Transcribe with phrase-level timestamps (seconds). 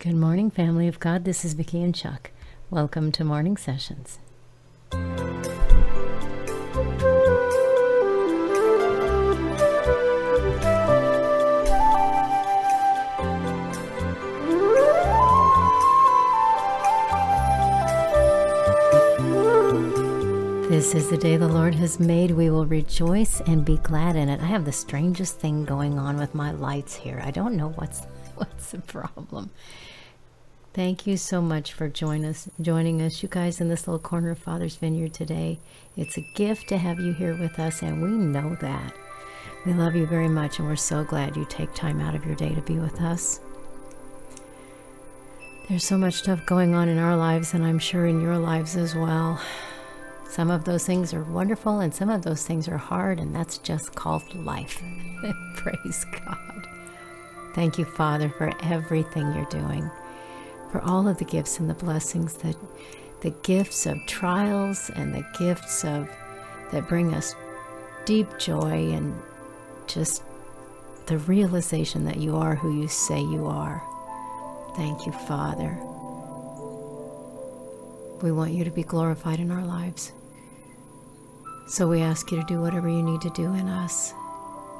[0.00, 1.24] Good morning, family of God.
[1.24, 2.30] This is Vicki and Chuck.
[2.70, 4.20] Welcome to Morning Sessions.
[20.68, 22.30] This is the day the Lord has made.
[22.30, 24.40] We will rejoice and be glad in it.
[24.40, 27.20] I have the strangest thing going on with my lights here.
[27.24, 28.02] I don't know what's
[28.48, 29.50] what's the problem.
[30.74, 34.30] Thank you so much for join us, joining us, you guys, in this little corner
[34.30, 35.58] of Father's Vineyard today.
[35.96, 38.94] It's a gift to have you here with us, and we know that.
[39.66, 42.36] We love you very much, and we're so glad you take time out of your
[42.36, 43.40] day to be with us.
[45.68, 48.76] There's so much stuff going on in our lives, and I'm sure in your lives
[48.76, 49.40] as well.
[50.30, 53.58] Some of those things are wonderful, and some of those things are hard, and that's
[53.58, 54.80] just called life.
[55.56, 56.68] Praise God.
[57.58, 59.90] Thank you, Father, for everything you're doing
[60.70, 62.54] for all of the gifts and the blessings that
[63.22, 66.08] the gifts of trials and the gifts of
[66.70, 67.34] that bring us
[68.04, 69.12] deep joy and
[69.88, 70.22] just
[71.06, 73.82] the realization that you are who you say you are.
[74.76, 75.76] Thank you, Father.
[78.22, 80.12] We want you to be glorified in our lives.
[81.66, 84.14] So we ask you to do whatever you need to do in us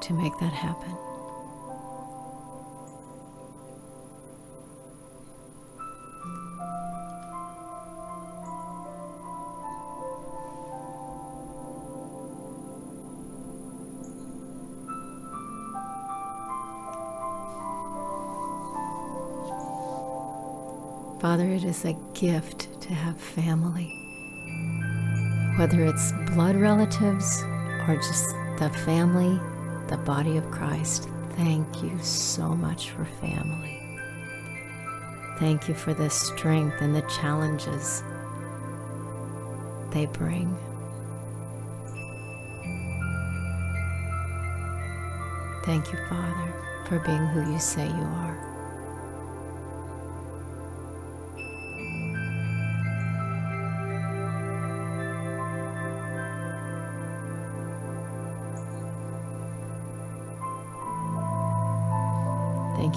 [0.03, 1.08] to make that happen.
[21.21, 23.93] Father, it is a gift to have family.
[25.59, 27.43] Whether it's blood relatives
[27.89, 28.25] or just
[28.59, 29.41] the family,
[29.89, 33.81] the body of Christ, thank you so much for family.
[35.41, 38.05] Thank you for the strength and the challenges
[39.91, 40.57] they bring.
[45.65, 46.55] Thank you, Father,
[46.89, 48.58] for being who you say you are.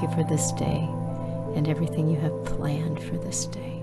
[0.02, 0.88] You for this day
[1.56, 3.81] and everything you have planned for this day.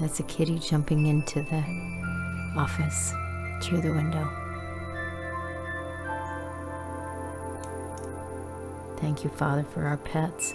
[0.00, 1.64] That's a kitty jumping into the
[2.56, 3.12] office
[3.62, 4.28] through the window.
[8.98, 10.52] Thank you, Father, for our pets.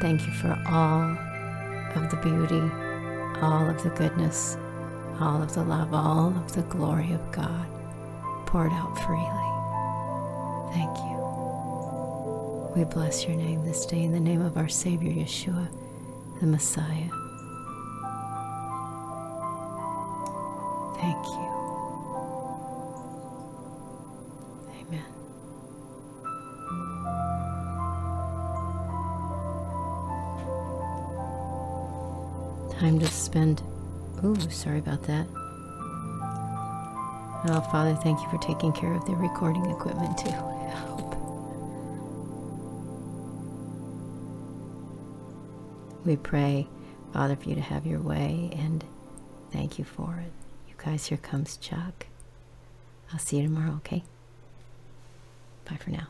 [0.00, 1.16] Thank you for all
[1.94, 2.60] of the beauty,
[3.40, 4.58] all of the goodness,
[5.20, 7.66] all of the love, all of the glory of God
[8.46, 9.52] poured out freely.
[10.74, 11.16] Thank you.
[12.76, 15.68] We bless your name this day in the name of our Savior Yeshua,
[16.40, 17.25] the Messiah.
[21.00, 21.46] Thank you.
[24.80, 25.04] Amen.
[32.80, 33.62] Time to spend.
[34.24, 35.26] Ooh, sorry about that.
[37.48, 40.30] Oh, Father, thank you for taking care of the recording equipment too.
[46.04, 46.68] We pray,
[47.12, 48.84] Father, for you to have your way and
[49.50, 50.45] thank you for it.
[50.78, 52.06] Guys, here comes Chuck.
[53.12, 54.02] I'll see you tomorrow, okay?
[55.68, 56.08] Bye for now.